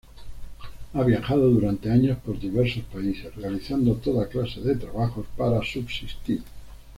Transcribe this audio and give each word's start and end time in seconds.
Ha 0.93 1.03
viajado 1.03 1.47
durante 1.51 1.91
años 1.91 2.17
por 2.25 2.39
diversos 2.39 2.81
países, 2.85 3.35
realizando 3.35 3.93
toda 3.97 4.27
clase 4.29 4.59
de 4.59 4.75
trabajos 4.75 5.27
para 5.37 5.61
subsistir. 5.63 6.41